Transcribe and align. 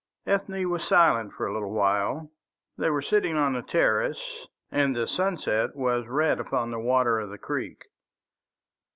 Ethne 0.25 0.67
was 0.67 0.83
silent 0.83 1.31
for 1.31 1.45
a 1.45 1.53
little 1.53 1.73
while. 1.73 2.31
They 2.75 2.89
were 2.89 3.03
sitting 3.03 3.37
on 3.37 3.53
the 3.53 3.61
terrace, 3.61 4.47
and 4.71 4.95
the 4.95 5.05
sunset 5.05 5.75
was 5.75 6.07
red 6.07 6.39
upon 6.39 6.71
the 6.71 6.79
water 6.79 7.19
of 7.19 7.29
the 7.29 7.37
creek. 7.37 7.85